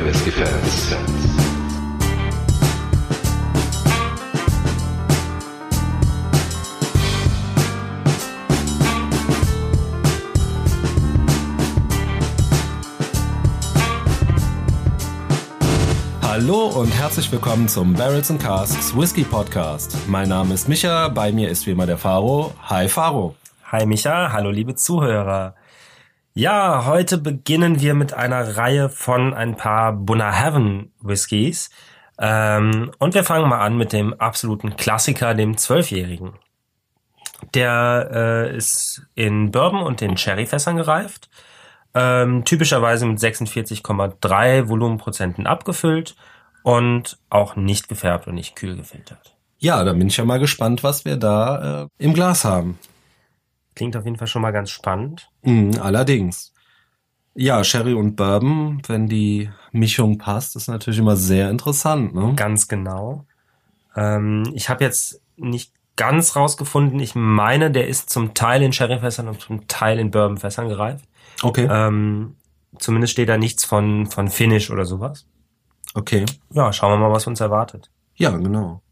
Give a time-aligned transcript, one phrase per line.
[0.00, 0.96] Whisky-Fans.
[16.22, 19.96] Hallo und herzlich willkommen zum Barrels and Casks Whisky Podcast.
[20.08, 22.54] Mein Name ist Micha, bei mir ist wie immer der Faro.
[22.68, 23.36] Hi Faro.
[23.70, 25.54] Hi Micha, hallo liebe Zuhörer.
[26.34, 31.68] Ja, heute beginnen wir mit einer Reihe von ein paar Bunnahabhain Whiskys.
[32.18, 36.32] Ähm, und wir fangen mal an mit dem absoluten Klassiker, dem Zwölfjährigen.
[37.52, 41.28] Der äh, ist in Bourbon und in Sherryfässern gereift.
[41.92, 46.16] Ähm, typischerweise mit 46,3 Volumenprozenten abgefüllt
[46.62, 49.36] und auch nicht gefärbt und nicht kühl gefiltert.
[49.58, 52.78] Ja, da bin ich ja mal gespannt, was wir da äh, im Glas haben.
[53.74, 55.30] Klingt auf jeden Fall schon mal ganz spannend.
[55.42, 56.52] Mhm, allerdings.
[57.34, 62.14] Ja, Sherry und Bourbon, wenn die Mischung passt, ist natürlich immer sehr interessant.
[62.14, 62.34] Ne?
[62.36, 63.24] Ganz genau.
[63.96, 67.00] Ähm, ich habe jetzt nicht ganz rausgefunden.
[67.00, 71.06] Ich meine, der ist zum Teil in Sherryfässern und zum Teil in Bourbonfässern gereift.
[71.42, 71.66] Okay.
[71.70, 72.36] Ähm,
[72.78, 75.26] zumindest steht da nichts von, von Finish oder sowas.
[75.94, 76.24] Okay.
[76.50, 77.90] Ja, schauen wir mal, was uns erwartet.
[78.16, 78.82] Ja, genau.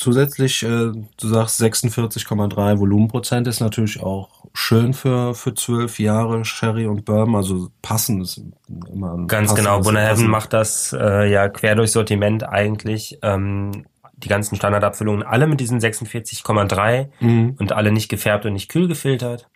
[0.00, 6.86] Zusätzlich, äh, du sagst 46,3 Volumenprozent ist natürlich auch schön für für zwölf Jahre Sherry
[6.86, 8.42] und Bourbon, also passend ist
[8.90, 9.80] immer ein Ganz genau.
[9.82, 13.18] Passend- macht das äh, ja quer durch Sortiment eigentlich.
[13.22, 13.84] Ähm,
[14.16, 17.56] die ganzen Standardabfüllungen alle mit diesen 46,3 Mhm.
[17.58, 19.48] und alle nicht gefärbt und nicht kühl gefiltert.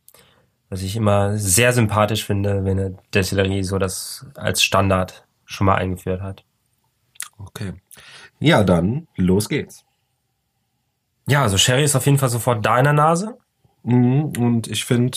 [0.68, 5.74] Was ich immer sehr sympathisch finde, wenn eine Destillerie so das als Standard schon mal
[5.76, 6.44] eingeführt hat.
[7.38, 7.72] Okay.
[8.40, 9.83] Ja, dann los geht's.
[11.26, 13.38] Ja, also Sherry ist auf jeden Fall sofort da in der Nase.
[13.82, 14.32] Mhm.
[14.38, 15.16] Und ich finde,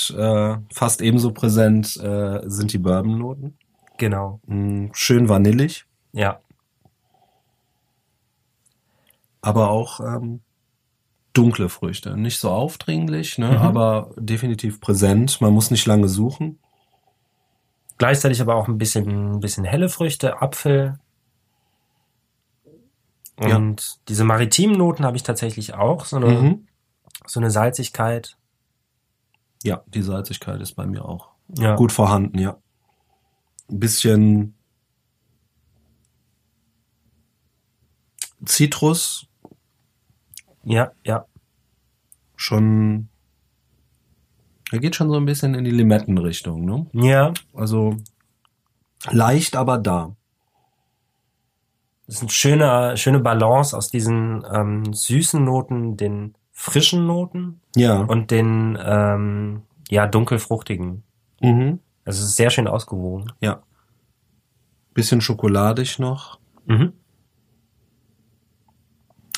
[0.69, 3.57] äh, fast ebenso präsent äh, sind die Bourbon-Noten.
[3.97, 4.39] Genau.
[4.45, 4.89] Mhm.
[4.93, 6.39] Schön vanillig, Ja.
[9.41, 10.41] aber auch ähm,
[11.33, 12.17] dunkle Früchte.
[12.17, 13.51] Nicht so aufdringlich, ne?
[13.51, 13.57] Mhm.
[13.57, 15.39] aber definitiv präsent.
[15.41, 16.59] Man muss nicht lange suchen.
[17.97, 20.99] Gleichzeitig aber auch ein bisschen, ein bisschen helle Früchte, Apfel.
[23.39, 23.55] Ja.
[23.57, 26.05] Und diese maritimen Noten habe ich tatsächlich auch.
[26.05, 26.67] So eine, Mhm.
[27.25, 28.37] so eine Salzigkeit.
[29.63, 31.75] Ja, die Salzigkeit ist bei mir auch Ja.
[31.75, 32.57] gut vorhanden, ja.
[33.69, 34.53] Ein bisschen
[38.45, 39.27] Zitrus,
[40.63, 41.25] Ja, ja.
[42.35, 43.09] schon,
[44.71, 46.85] er geht schon so ein bisschen in die Limettenrichtung, ne?
[46.93, 47.33] Ja.
[47.53, 47.97] Also
[49.09, 50.15] leicht, aber da.
[52.07, 57.99] Das ist eine schöne, schöne Balance aus diesen ähm, süßen Noten, den frischen Noten Ja.
[58.01, 61.03] und den ähm, ja dunkelfruchtigen.
[61.41, 61.79] mhm.
[62.05, 63.33] Also es ist sehr schön ausgewogen.
[63.41, 63.61] Ja.
[64.93, 66.39] Bisschen schokoladig noch.
[66.65, 66.93] Mhm.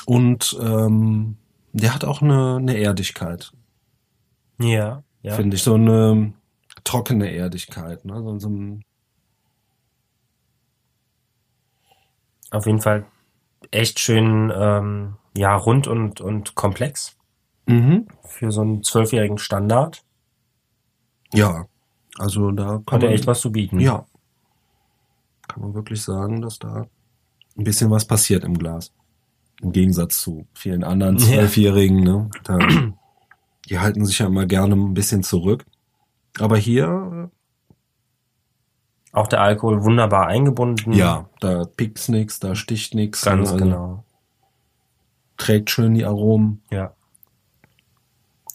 [0.06, 1.36] Und ähm,
[1.72, 3.52] der hat auch eine, eine Erdigkeit,
[4.60, 5.34] Ja, ja.
[5.34, 5.62] finde ich.
[5.62, 6.32] So eine
[6.84, 8.04] trockene Erdigkeit.
[8.04, 8.22] Ne?
[8.22, 8.82] So, so ein,
[12.50, 13.06] Auf jeden Fall
[13.70, 17.16] echt schön ähm, ja rund und und komplex
[17.66, 18.08] mhm.
[18.24, 20.02] für so einen zwölfjährigen Standard.
[21.32, 21.66] Ja.
[22.18, 23.80] Also da kann Hat er echt was zu bieten.
[23.80, 24.06] Ja.
[25.48, 26.86] Kann man wirklich sagen, dass da
[27.56, 28.92] ein bisschen was passiert im Glas.
[29.62, 31.26] Im Gegensatz zu vielen anderen Ja.
[31.26, 32.02] Zwölfjährigen.
[32.02, 32.30] Ne?
[32.44, 32.58] Da,
[33.68, 35.64] die halten sich ja immer gerne ein bisschen zurück.
[36.38, 37.30] Aber hier,
[39.12, 40.92] Auch der Alkohol wunderbar eingebunden.
[40.92, 43.22] äh, ja, da pickt's nix, da sticht nix.
[43.24, 43.50] Ganz?
[43.50, 44.04] Also genau.
[45.36, 46.62] Trägt schön die Aromen.
[46.70, 46.92] Ja.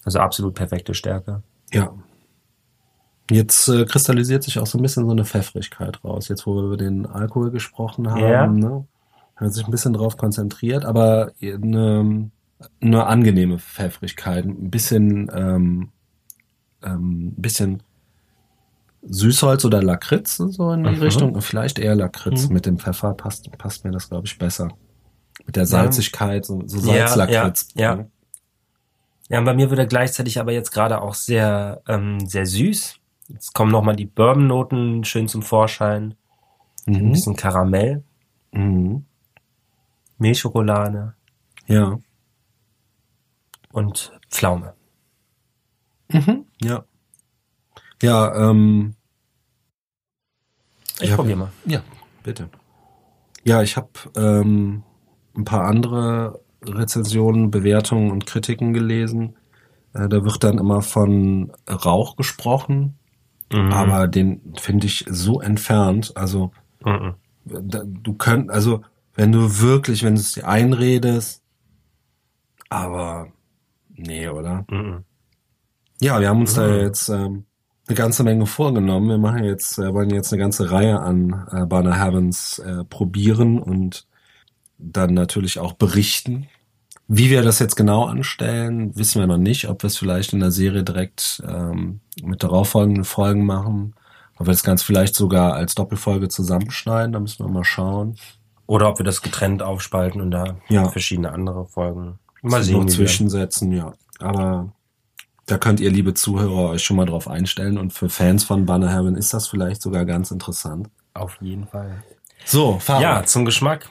[0.05, 1.41] Also absolut perfekte Stärke.
[1.73, 1.91] Ja.
[3.31, 6.27] Jetzt äh, kristallisiert sich auch so ein bisschen so eine Pfeffrigkeit raus.
[6.27, 8.47] Jetzt, wo wir über den Alkohol gesprochen haben, Ja.
[8.47, 8.85] ne?
[9.35, 12.29] hat sich ein bisschen drauf konzentriert, aber eine,
[12.81, 15.89] eine angenehme Pfeffrigkeit, ein bisschen, ähm,
[16.83, 17.83] ähm, ein bisschen
[19.07, 21.01] Süßholz oder Lakritz so in die Mhm.
[21.01, 21.41] Richtung.
[21.41, 22.53] Vielleicht eher Lakritz Mhm.
[22.53, 24.69] mit dem Pfeffer passt, passt mir das, glaube ich, besser.
[25.45, 27.69] Mit der Salzigkeit, so, so Ja, Salzlakritz.
[27.75, 27.95] ja, ja.
[27.97, 28.11] ne?
[29.29, 32.95] Ja, und bei mir wird er gleichzeitig aber jetzt gerade auch sehr, ähm, sehr süß.
[33.27, 36.13] Jetzt kommen nochmal die Bourbon-Noten schön zum Vorschein.
[36.87, 37.11] Ein Mhm.
[37.11, 38.03] bisschen Karamell,
[38.51, 39.05] Mhm.
[40.19, 41.15] Milchschokolade
[41.67, 41.97] Ja.
[43.71, 44.73] und Pflaume.
[46.09, 46.45] Mhm.
[46.61, 46.85] Ja.
[48.01, 48.95] Ja, ähm,
[50.99, 51.15] Ich Ja.
[51.15, 51.51] probiere mal.
[51.65, 51.81] ja,
[52.23, 52.49] bitte.
[53.43, 54.83] Ja, ich habe ähm,
[55.35, 59.35] ein paar andere Rezensionen, Bewertungen und Kritiken gelesen.
[59.93, 62.97] Äh, da wird dann immer von Rauch gesprochen.
[63.51, 63.71] Mhm.
[63.71, 66.13] Aber den finde ich so entfernt.
[66.15, 66.51] Also
[66.83, 67.15] Mhm.
[67.45, 68.83] da, du könnt, also
[69.13, 71.43] wenn du wirklich, wenn du es dir einredest,
[72.69, 73.27] aber
[73.89, 74.65] nee, oder?
[74.69, 75.03] Mhm.
[76.01, 76.79] Ja, wir haben uns da Mhm.
[76.79, 77.45] jetzt ähm,
[77.87, 79.09] eine ganze Menge vorgenommen.
[79.09, 83.59] Wir machen jetzt, äh, wollen jetzt eine ganze Reihe an äh, Banner Heavens äh, probieren
[83.59, 84.07] und
[84.77, 86.47] dann natürlich auch berichten.
[87.07, 89.69] Wie wir das jetzt genau anstellen, wissen wir noch nicht.
[89.69, 93.93] Ob wir es vielleicht in der Serie direkt ähm, mit darauffolgenden Folgen machen.
[94.37, 98.15] Ob wir das ganz vielleicht sogar als Doppelfolge zusammenschneiden, da müssen wir mal schauen.
[98.67, 100.89] Oder ob wir das getrennt aufspalten und da Ja.
[100.89, 102.17] verschiedene andere Folgen.
[102.41, 102.87] Mal sehen.
[102.89, 103.93] zwischensetzen, ja.
[104.19, 104.73] Aber
[105.45, 107.77] da könnt ihr, liebe Zuhörer, euch schon mal drauf einstellen.
[107.77, 110.89] Und für Fans von Banner Heaven ist das vielleicht sogar ganz interessant.
[111.13, 112.03] Auf jeden Fall.
[112.45, 113.01] So, Fahrer.
[113.01, 113.89] Ja, zum Geschmack.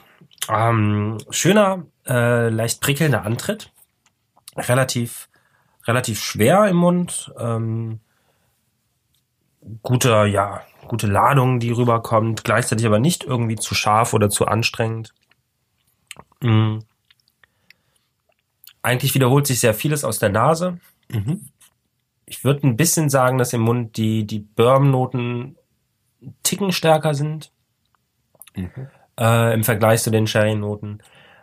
[0.49, 3.71] Ähm, schöner, äh, leicht prickelnder Antritt.
[4.57, 5.29] Relativ,
[5.85, 7.33] relativ schwer im Mund.
[7.39, 7.99] Ähm,
[9.81, 12.43] guter, ja, gute Ladung, die rüberkommt.
[12.43, 15.13] Gleichzeitig aber nicht irgendwie zu scharf oder zu anstrengend.
[16.41, 16.79] Mm.
[18.81, 20.79] Eigentlich wiederholt sich sehr vieles aus der Nase.
[21.11, 21.41] Mhm.
[22.25, 25.55] Ich würde ein bisschen sagen, dass im Mund die, die Bourbon-Noten
[26.21, 27.51] einen Ticken stärker sind
[28.55, 28.87] Mhm.
[29.19, 31.01] äh, im Vergleich zu den Sherry-Noten.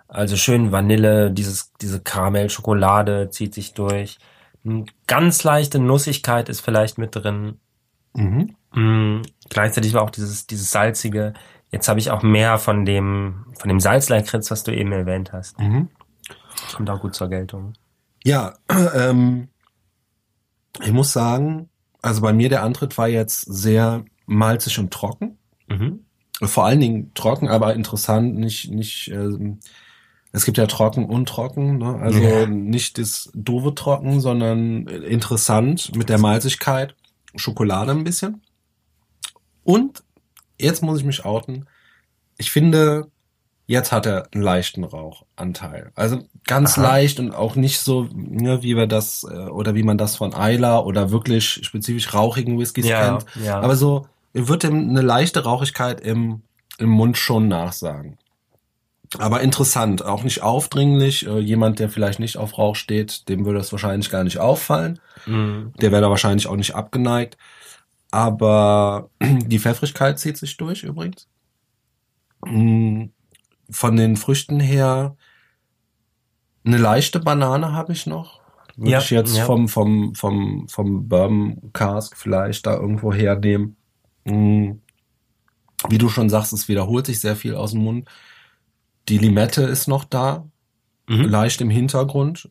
[0.09, 4.19] Also schön Vanille, dieses, diese Karamell-Schokolade zieht sich durch.
[4.65, 7.61] Eine ganz leichte Nussigkeit ist vielleicht mit drin.
[8.15, 8.57] Mhm.
[8.75, 11.35] Mm, gleichzeitig war auch dieses, dieses salzige.
[11.71, 15.59] Jetzt habe ich auch mehr von dem, von dem Salzleikritz, was du eben erwähnt hast.
[15.59, 15.89] Mhm.
[16.75, 17.75] Kommt auch gut zur Geltung.
[18.25, 18.55] Ja,
[18.95, 19.49] ähm,
[20.81, 21.69] ich muss sagen,
[22.01, 25.39] also bei mir der Antritt war jetzt sehr malzig und trocken.
[25.69, 26.01] Mhm.
[26.43, 29.61] Vor allen Dingen trocken, aber interessant, nicht, nicht, ähm,
[30.33, 31.97] es gibt ja trocken und trocken, ne?
[32.01, 32.47] also Ja.
[32.47, 36.97] nicht das doofe Trocken, sondern interessant mit der Malzigkeit,
[37.37, 38.43] Schokolade ein bisschen.
[39.63, 40.03] Und
[40.59, 41.67] jetzt muss ich mich outen.
[42.39, 43.09] Ich finde,
[43.67, 45.93] jetzt hat er einen leichten Rauchanteil.
[45.95, 46.83] Also ganz Aha.
[46.83, 50.33] leicht und auch nicht so, ne, wie wir das, äh, oder wie man das von
[50.33, 53.27] Isla oder wirklich spezifisch rauchigen Whiskys Ja, kennt.
[53.45, 53.61] ja.
[53.61, 56.43] Aber so, wird ihm eine leichte Rauchigkeit im,
[56.79, 58.19] im Mund schon nachsagen.
[59.19, 61.27] Aber interessant, auch nicht aufdringlich.
[61.27, 65.01] Äh, jemand, der vielleicht nicht auf Rauch steht, dem würde das wahrscheinlich gar nicht auffallen.
[65.27, 65.75] Mhm.
[65.81, 67.37] Der wäre da wahrscheinlich auch nicht abgeneigt.
[68.11, 71.29] Aber die Pfeffrigkeit zieht sich durch übrigens.
[72.45, 73.05] Mm,
[73.73, 75.17] Von den Früchten her
[76.65, 78.41] eine leichte Banane habe ich noch.
[78.77, 79.45] Würde Ja, ich jetzt ja.
[79.45, 83.77] vom, vom, vom, vom Bourbon Cask vielleicht da irgendwo hernehmen.
[84.25, 84.73] Mm,
[85.89, 88.09] Wie du schon sagst, es wiederholt sich sehr viel aus dem Mund.
[89.09, 90.47] Die Limette ist noch da,
[91.09, 91.25] Mhm.
[91.25, 92.49] leicht im Hintergrund.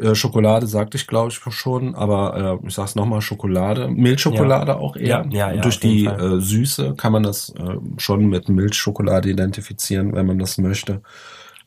[0.00, 3.88] Äh, Schokolade sagte ich, glaube ich, schon, aber äh, ich sag's nochmal, Schokolade.
[3.88, 5.26] Milchschokolade auch eher.
[5.30, 6.38] Ja, ja, ja, Durch die Fall.
[6.38, 11.02] äh, Süße kann man das äh, schon mit Milchschokolade identifizieren, wenn man das möchte.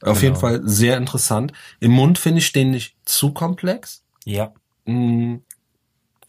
[0.01, 0.21] Auf Genau.
[0.21, 1.53] jeden Fall sehr interessant.
[1.79, 4.53] Im Mund finde ich den nicht zu komplex, Ja.
[4.85, 5.39] mh,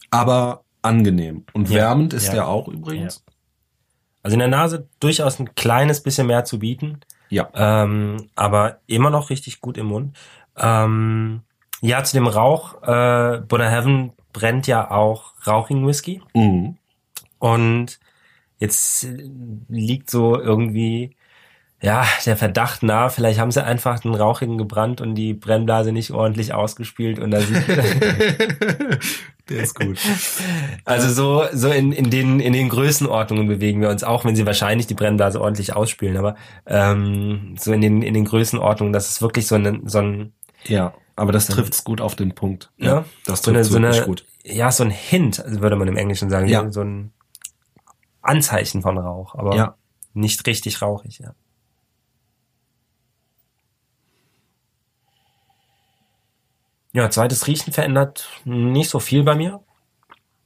[0.09, 1.45] aber angenehm.
[1.53, 2.33] Und Ja, wärmend ist ja.
[2.33, 3.23] der auch übrigens.
[4.23, 6.99] Also in der Nase durchaus ein kleines bisschen mehr zu bieten.
[7.29, 7.49] Ja.
[7.53, 10.17] Ähm, aber immer noch richtig gut im Mund.
[10.57, 11.41] Ähm,
[11.81, 16.21] ja, zu dem Rauch, äh, Buddha Heaven brennt ja auch rauchigen Whisky.
[16.33, 16.77] Mhm.
[17.39, 17.99] Und
[18.59, 19.07] jetzt
[19.69, 21.15] liegt so irgendwie,
[21.81, 26.09] ja, der Verdacht nah, vielleicht haben sie einfach den Rauchigen gebrannt und die Brennblase nicht
[26.09, 27.67] ordentlich ausgespielt und da sieht,
[29.49, 29.99] der ist gut.
[30.85, 34.47] Also so, so in, in, den, in den Größenordnungen bewegen wir uns, auch wenn sie
[34.47, 39.21] wahrscheinlich die Brennblase ordentlich ausspielen, aber ähm, so in den, in den Größenordnungen, dass es
[39.21, 40.33] wirklich so ein, so ein
[40.65, 42.71] Ja, aber das trifft's gut auf den Punkt.
[42.77, 44.25] ja, das trifft so wirklich gut.
[44.45, 46.71] ja, so ein Hint, würde man im Englischen sagen, Ja.
[46.71, 47.11] so ein
[48.21, 49.75] Anzeichen von Rauch, aber Ja.
[50.13, 51.33] nicht richtig rauchig, ja.
[56.93, 59.63] Ja, zweites Riechen verändert nicht so viel bei mir.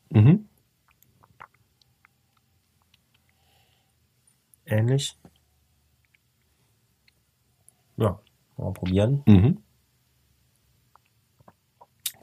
[0.10, 0.48] Mhm.
[4.66, 5.18] Ähnlich.
[7.98, 8.20] Ja,
[8.58, 9.24] mal probieren.
[9.28, 9.62] Mhm.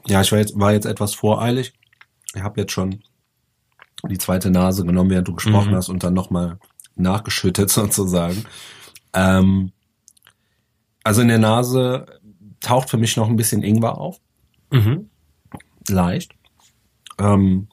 [0.09, 1.73] Ja, ich war jetzt, war jetzt etwas voreilig.
[2.35, 3.03] Ich habe jetzt schon
[4.09, 5.75] die zweite Nase genommen, während du gesprochen Mhm.
[5.75, 6.57] hast und dann nochmal
[6.95, 8.45] nachgeschüttet sozusagen.
[9.13, 9.71] Ähm,
[11.03, 12.05] also in der Nase
[12.61, 14.19] taucht für mich noch ein bisschen Ingwer auf,
[14.71, 15.09] Mhm.
[15.87, 16.33] leicht.
[17.19, 17.67] Ähm,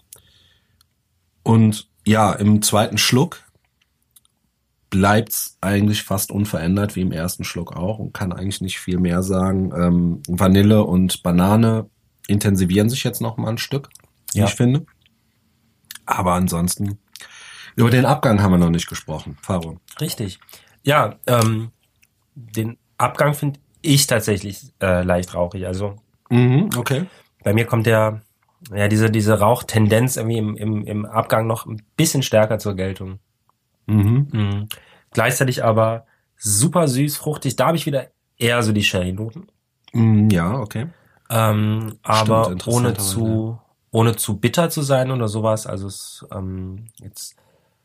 [1.43, 3.43] und ja, im zweiten Schluck
[4.91, 9.23] bleibt's eigentlich fast unverändert wie im ersten Schluck auch und kann eigentlich nicht viel mehr
[9.23, 9.73] sagen.
[9.77, 11.89] Ähm, Vanille und Banane
[12.29, 13.89] intensivieren sich jetzt noch mal ein Stück,
[14.33, 14.47] wie Ja.
[14.47, 14.87] ich finde.
[16.05, 16.99] Aber ansonsten,
[17.75, 19.37] über den Abgang haben wir noch nicht gesprochen.
[19.43, 19.79] Faro.
[20.01, 20.39] Richtig.
[20.83, 21.71] Ja, ähm,
[22.35, 25.67] den Abgang finde ich tatsächlich äh, leicht rauchig.
[25.67, 25.97] Also
[26.31, 27.07] Mhm, okay.
[27.45, 28.23] bei mir kommt der,
[28.75, 33.19] ja, diese, diese Rauchtendenz irgendwie im, im, im Abgang noch ein bisschen stärker zur Geltung.
[33.87, 34.29] Mhm.
[34.33, 34.69] Mhm.
[35.13, 36.07] Gleichzeitig aber
[36.37, 37.57] super süß, fruchtig.
[37.57, 39.47] Da habe ich wieder eher so die Sherry-Noten.
[39.93, 40.87] Mhm, ja, okay.
[41.31, 43.59] Ähm, aber Stimmt, ohne zu,
[43.91, 45.67] ohne zu bitter zu sein oder sowas.
[45.67, 47.37] Also es ähm, jetzt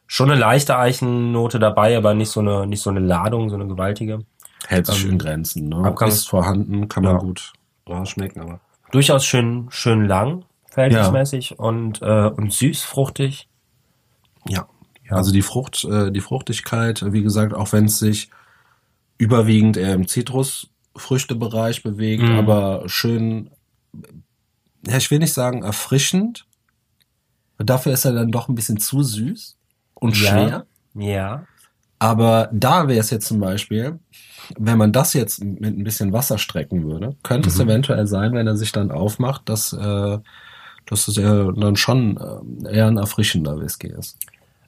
[0.07, 3.67] schon eine leichte Eichennote dabei, aber nicht so eine, nicht so eine Ladung, so eine
[3.67, 4.25] gewaltige.
[4.67, 5.77] Hält sich Ähm, in Grenzen, ne?
[5.77, 7.19] Abgang- ist vorhanden, kann man Ja.
[7.19, 7.53] gut
[7.89, 8.59] rausschmecken, aber.
[8.91, 13.47] Durchaus schön, schön lang, verhältnismäßig und, äh, und süß, fruchtig.
[14.47, 14.67] Ja.
[15.09, 15.15] Ja.
[15.15, 18.29] Also die Frucht, äh, die Fruchtigkeit, wie gesagt, auch wenn es sich
[19.17, 20.07] überwiegend eher im
[20.93, 22.37] Zitrusfrüchtebereich bewegt, Mhm.
[22.37, 23.49] aber schön,
[24.87, 26.45] ja, ich will nicht sagen erfrischend.
[27.57, 29.55] Dafür ist er dann doch ein bisschen zu süß
[29.93, 30.65] und schwer.
[30.95, 31.45] Ja.
[31.99, 33.99] Aber da wäre es jetzt zum Beispiel,
[34.57, 37.65] wenn man das jetzt mit ein bisschen Wasser strecken würde, könnte es Mhm.
[37.69, 40.17] eventuell sein, wenn er sich dann aufmacht, dass, äh,
[40.87, 42.17] dass es ja dann schon
[42.65, 44.17] äh, eher ein erfrischender Whisky ist.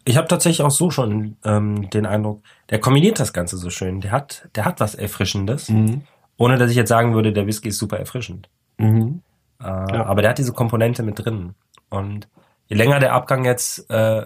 [0.06, 4.02] Ich habe tatsächlich auch so schon ähm, den Eindruck, der kombiniert das Ganze so schön.
[4.02, 6.04] Der hat, der hat was Erfrischendes, Mhm.
[6.44, 8.50] Ohne dass ich jetzt sagen würde, der Whisky ist super erfrischend.
[8.78, 9.22] Mhm.
[9.60, 11.56] Äh, Aber der hat diese Komponente mit drin.
[11.90, 12.28] Und
[12.68, 14.26] je länger der Abgang jetzt äh,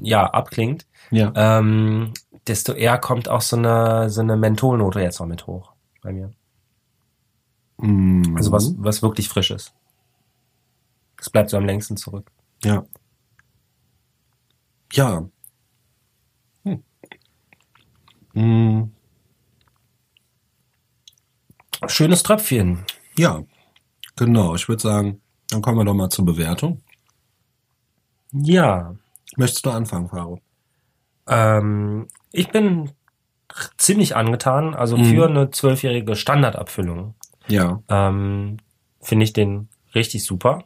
[0.00, 1.32] ja abklingt, Ja.
[1.36, 2.12] ähm,
[2.46, 5.72] desto eher kommt auch so eine so eine Mentholnote jetzt noch mit hoch
[6.02, 6.30] bei mir.
[7.78, 8.34] Mhm.
[8.36, 9.72] Also was was wirklich frisches.
[11.16, 12.30] Das bleibt so am längsten zurück.
[12.64, 12.84] Ja.
[14.92, 15.28] Ja.
[16.64, 16.82] Hm.
[18.34, 18.92] Mhm.
[21.86, 22.84] Schönes Tröpfchen.
[23.16, 23.42] Ja,
[24.16, 24.54] genau.
[24.54, 25.20] Ich würde sagen,
[25.50, 26.82] dann kommen wir doch mal zur Bewertung.
[28.32, 28.94] Ja,
[29.36, 30.40] Möchtest du anfangen, Faro?
[31.28, 32.90] ähm, ich bin
[33.76, 34.74] ziemlich angetan.
[34.74, 35.04] Also Mhm.
[35.04, 37.14] für eine zwölfjährige Standardabfüllung
[37.46, 37.82] Ja.
[37.88, 38.56] ähm,
[39.00, 40.62] finde ich den richtig super.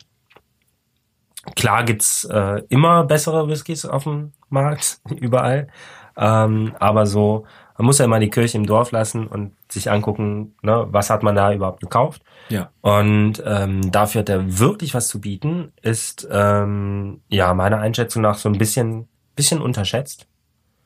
[1.56, 5.68] Klar gibt's äh, immer bessere Whiskys auf dem Markt, überall.
[6.16, 10.54] Ähm, aber so, man muss ja immer die Kirche im Dorf lassen und sich angucken,
[10.62, 12.22] ne, was hat man da überhaupt gekauft.
[12.48, 12.70] Ja.
[12.80, 18.36] Und ähm, dafür hat er wirklich was zu bieten, ist ähm, ja meiner Einschätzung nach
[18.36, 20.26] so ein bisschen, bisschen unterschätzt.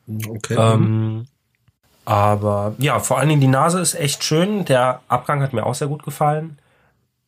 [0.07, 0.55] Okay.
[0.57, 1.27] Ähm,
[2.05, 4.63] aber ja, vor allen Dingen die Nase ist echt schön.
[4.63, 6.57] Der Abgang hat mir auch sehr gut gefallen.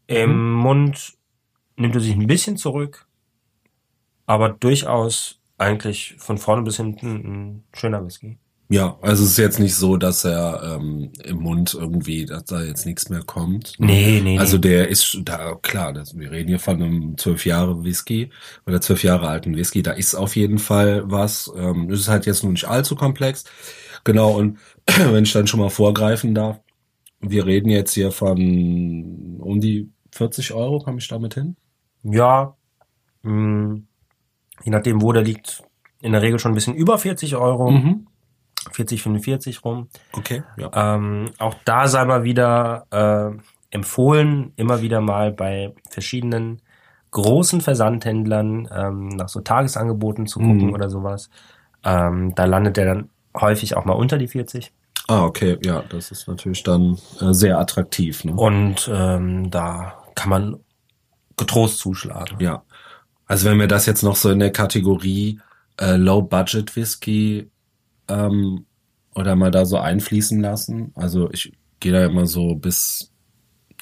[0.08, 1.14] Im Mund
[1.76, 3.06] nimmt er sich ein bisschen zurück,
[4.26, 8.38] aber durchaus eigentlich von vorne bis hinten ein schöner Whisky.
[8.72, 12.62] Ja, also es ist jetzt nicht so, dass er ähm, im Mund irgendwie, dass da
[12.62, 13.74] jetzt nichts mehr kommt.
[13.80, 17.84] Nee, nee, Also der ist da klar, das, wir reden hier von einem zwölf Jahre
[17.84, 18.30] Whisky
[18.68, 19.82] oder zwölf Jahre alten Whisky.
[19.82, 21.52] Da ist auf jeden Fall was.
[21.58, 23.44] Ähm, es ist halt jetzt nur nicht allzu komplex.
[24.04, 24.38] Genau.
[24.38, 26.60] Und wenn ich dann schon mal vorgreifen darf,
[27.22, 30.80] wir reden jetzt hier von um die 40 Euro.
[30.80, 31.56] Komme ich damit hin?
[32.04, 32.56] Ja,
[33.24, 33.80] mh,
[34.64, 35.64] je nachdem, wo der liegt,
[36.02, 37.72] in der Regel schon ein bisschen über 40 Euro,
[38.72, 39.88] 40, 45 rum.
[40.14, 40.44] Okay.
[40.58, 40.96] Ja.
[40.96, 43.38] Ähm, auch da sei mal wieder äh,
[43.76, 46.62] empfohlen, immer wieder mal bei verschiedenen
[47.12, 50.74] großen Versandhändlern ähm, nach so Tagesangeboten zu gucken Mhm.
[50.74, 51.30] oder sowas.
[51.84, 54.72] Ähm, da landet der dann häufig auch mal unter die 40.
[55.08, 55.58] Ah, okay.
[55.64, 58.24] Ja, das ist natürlich dann äh, sehr attraktiv.
[58.26, 58.34] Ne?
[58.34, 60.58] Und ähm, da kann man
[61.38, 62.38] getrost zuschlagen.
[62.40, 62.64] Ja.
[63.26, 65.40] Also wenn wir das jetzt noch so in der Kategorie
[65.80, 67.50] äh, Low Budget Whisky
[68.10, 68.66] ähm,
[69.16, 73.12] oder mal da so einfließen lassen, also ich gehe da immer so bis,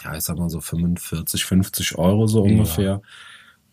[0.04, 2.52] ja, ich sag mal so 45, 50 Euro so Ja.
[2.52, 3.02] ungefähr.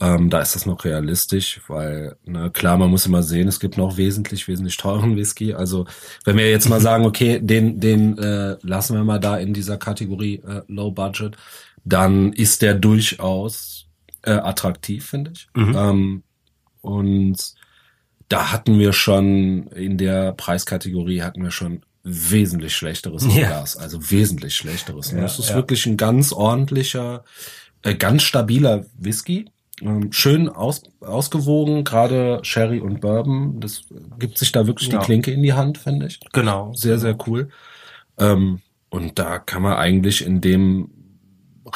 [0.01, 3.77] Ähm, da ist das noch realistisch, weil, ne, klar, man muss immer sehen, es gibt
[3.79, 5.55] noch wesentlich, wesentlich teuren Whisky.
[5.55, 5.87] Also,
[6.25, 9.77] wenn wir jetzt mal sagen, okay, den, den äh, lassen wir mal da in dieser
[9.79, 11.37] Kategorie äh, Low Budget,
[11.85, 13.87] dann ist der durchaus
[14.23, 15.47] äh, attraktiv, finde ich.
[15.55, 15.75] Mhm.
[15.77, 16.23] Ähm,
[16.81, 17.55] und
[18.29, 23.49] da hatten wir schon in der Preiskategorie hatten wir schon wesentlich schlechteres Ja.
[23.49, 25.11] Glas, also wesentlich schlechteres.
[25.11, 25.57] Ja, Das ist ja.
[25.57, 27.25] wirklich ein ganz ordentlicher,
[27.83, 29.47] äh, ganz stabiler Whisky.
[29.81, 33.59] Ähm, schön aus, ausgewogen, gerade Sherry und Bourbon.
[33.61, 33.83] Das
[34.19, 36.21] gibt sich da wirklich die Klinke in die Hand, finde ich.
[36.33, 36.73] Genau.
[36.75, 37.49] Sehr, sehr cool.
[38.19, 40.91] Ähm, und da kann man eigentlich in dem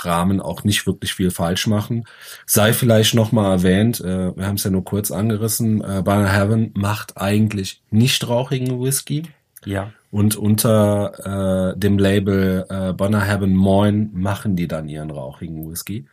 [0.05, 2.05] Rahmen auch nicht wirklich viel falsch machen.
[2.47, 6.33] Sei vielleicht noch mal erwähnt, äh, wir haben es ja nur kurz angerissen, äh, Barner
[6.33, 9.25] Heaven macht eigentlich nicht rauchigen Whisky.
[9.65, 9.93] Ja.
[10.11, 16.07] Und unter äh, dem Label äh, Bonner Heaven Moin machen die dann ihren rauchigen Whisky.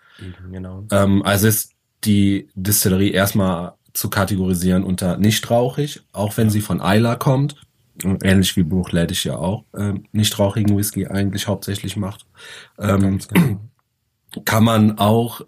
[0.51, 0.83] Genau.
[0.91, 1.71] Ähm, also ist
[2.03, 7.55] die Distillerie erstmal zu kategorisieren unter nicht rauchig, auch wenn sie von Isla kommt.
[8.03, 12.25] Ähnlich wie Bruch Ladish ja auch ähm, nicht rauchigen Whisky eigentlich hauptsächlich macht.
[12.77, 13.59] Ähm, genau.
[14.43, 15.45] Kann man auch, äh,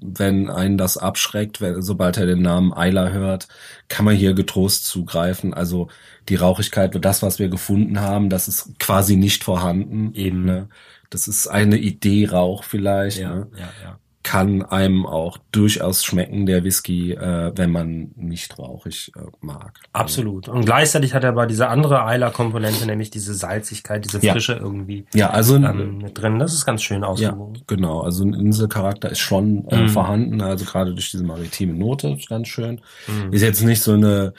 [0.00, 3.48] wenn einen das abschreckt, wenn, sobald er den Namen Isla hört,
[3.88, 5.54] kann man hier getrost zugreifen.
[5.54, 5.88] Also
[6.28, 10.14] die Rauchigkeit, das, was wir gefunden haben, das ist quasi nicht vorhanden.
[10.14, 10.44] Eben.
[10.44, 10.68] Ne?
[11.10, 13.18] Das ist eine Idee Rauch vielleicht.
[13.18, 13.48] Ja, Ne?
[13.56, 13.98] ja, ja.
[14.32, 19.78] Kann einem auch durchaus schmecken, der Whisky, äh, wenn man nicht rauchig äh, mag.
[19.92, 20.48] Absolut.
[20.48, 24.32] Und gleichzeitig hat er aber diese andere Eiler-Komponente, nämlich diese Salzigkeit, diese Ja.
[24.32, 26.38] Frische irgendwie Ja, also ähm, mit drin.
[26.38, 27.60] Das ist ganz schön Ja, ausgewogen.
[27.66, 28.00] genau.
[28.00, 29.88] Also ein Inselcharakter ist schon äh, Mhm.
[29.90, 32.80] vorhanden, also gerade durch diese maritime Note, ganz schön.
[33.08, 33.34] Mhm.
[33.34, 34.32] Ist jetzt nicht so eine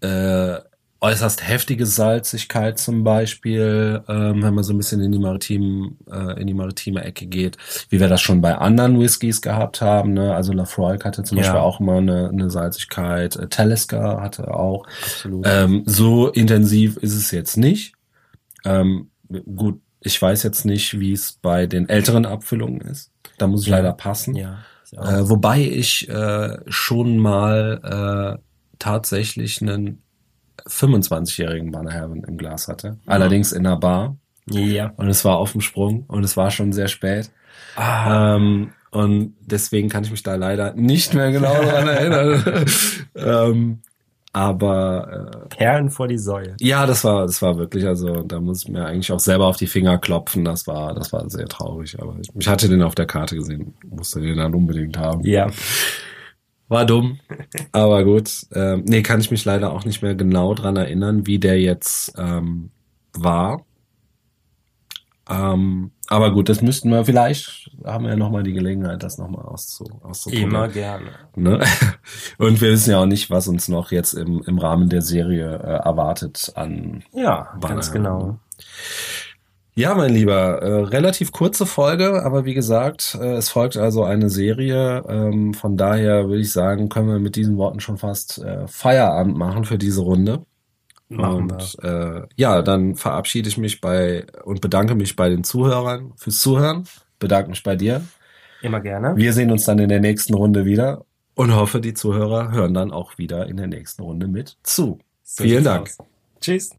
[0.00, 0.56] äh,
[1.00, 6.40] äußerst heftige Salzigkeit zum Beispiel, ähm, wenn man so ein bisschen in die maritimen, äh,
[6.40, 7.56] in die maritime Ecke geht,
[7.88, 10.12] wie wir das schon bei anderen Whiskys gehabt haben.
[10.14, 10.34] Ne?
[10.34, 11.42] Also Lafroig hatte zum Ja.
[11.44, 14.86] Beispiel auch mal eine, eine Salzigkeit, äh, Talisker hatte auch.
[15.02, 15.46] Absolut.
[15.48, 17.92] Ähm, so intensiv ist es jetzt nicht.
[18.64, 19.10] Ähm,
[19.54, 23.12] gut, ich weiß jetzt nicht, wie es bei den älteren Abfüllungen ist.
[23.38, 23.76] Da muss ich Ja.
[23.76, 24.34] leider passen.
[24.34, 24.58] ja.
[24.92, 28.42] Äh, wobei ich äh, schon mal äh,
[28.78, 30.02] tatsächlich einen
[30.66, 32.96] 25-jährigen Banner Heaven im Glas hatte.
[33.06, 34.16] Allerdings in einer Bar.
[34.48, 34.92] ja.
[34.96, 37.30] Und es war auf dem Sprung und es war schon sehr spät.
[37.76, 42.64] Ah, Ähm, und deswegen kann ich mich da leider nicht mehr genau daran erinnern.
[43.14, 43.78] ähm,
[44.32, 46.54] aber äh, Perlen vor die Säue.
[46.60, 49.56] ja, das war, das war wirklich, also da muss ich mir eigentlich auch selber auf
[49.56, 50.44] die Finger klopfen.
[50.44, 52.00] Das war, das war sehr traurig.
[52.00, 55.24] Aber ich, ich hatte den auf der Karte gesehen, musste den dann unbedingt haben.
[55.24, 55.48] Ja.
[56.68, 57.18] War dumm,
[57.72, 58.46] aber gut.
[58.52, 62.12] Ähm, nee, kann ich mich leider auch nicht mehr genau dran erinnern, wie der jetzt
[62.18, 62.70] ähm,
[63.12, 63.64] war.
[65.30, 69.44] Ähm, aber gut, das müssten wir vielleicht, haben wir ja nochmal die Gelegenheit, das nochmal
[69.44, 70.50] auszu, auszuprobieren.
[70.50, 71.10] Immer gerne.
[71.36, 71.62] Ne?
[72.38, 75.58] Und wir wissen ja auch nicht, was uns noch jetzt im, im Rahmen der Serie
[75.58, 78.38] äh, erwartet an Ja, Banner ganz genau.
[79.78, 84.28] Ja, mein Lieber, äh, relativ kurze Folge, aber wie gesagt, äh, es folgt also eine
[84.28, 85.04] Serie.
[85.08, 89.38] Ähm, von daher würde ich sagen, können wir mit diesen Worten schon fast äh, Feierabend
[89.38, 90.44] machen für diese Runde.
[91.08, 96.12] Machen und äh, ja, dann verabschiede ich mich bei und bedanke mich bei den Zuhörern
[96.16, 96.88] fürs Zuhören.
[97.20, 98.02] Bedanke mich bei dir.
[98.62, 99.16] Immer gerne.
[99.16, 101.04] Wir sehen uns dann in der nächsten Runde wieder
[101.36, 104.98] und hoffe, die Zuhörer hören dann auch wieder in der nächsten Runde mit zu.
[105.22, 105.82] So Vielen Dank.
[105.82, 105.98] aus.
[106.40, 106.78] Tschüss.